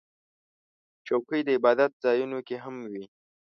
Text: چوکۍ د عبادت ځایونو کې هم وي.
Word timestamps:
چوکۍ 1.07 1.41
د 1.45 1.49
عبادت 1.57 1.91
ځایونو 2.03 2.39
کې 2.47 2.55
هم 2.63 2.75
وي. 2.91 3.05